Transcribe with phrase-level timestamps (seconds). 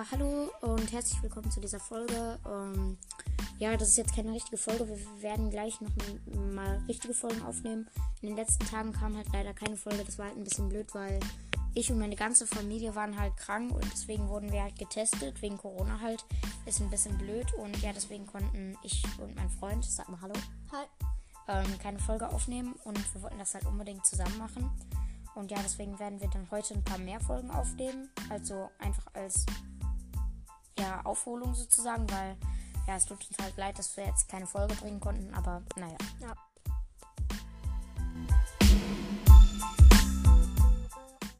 [0.00, 2.38] Ja, hallo und herzlich willkommen zu dieser Folge.
[2.50, 2.96] Ähm,
[3.58, 4.88] ja, das ist jetzt keine richtige Folge.
[4.88, 5.90] Wir werden gleich noch
[6.54, 7.86] mal richtige Folgen aufnehmen.
[8.22, 10.02] In den letzten Tagen kam halt leider keine Folge.
[10.02, 11.20] Das war halt ein bisschen blöd, weil
[11.74, 15.42] ich und meine ganze Familie waren halt krank und deswegen wurden wir halt getestet.
[15.42, 16.24] Wegen Corona halt.
[16.64, 20.34] Ist ein bisschen blöd und ja, deswegen konnten ich und mein Freund, sag mal Hallo,
[20.72, 20.86] Hi.
[21.48, 24.70] ähm, keine Folge aufnehmen und wir wollten das halt unbedingt zusammen machen.
[25.34, 28.08] Und ja, deswegen werden wir dann heute ein paar mehr Folgen aufnehmen.
[28.30, 29.44] Also einfach als
[31.04, 32.36] Aufholung sozusagen, weil
[32.86, 35.96] ja, es tut uns halt leid, dass wir jetzt keine Folge bringen konnten, aber naja.
[36.20, 36.34] Ja.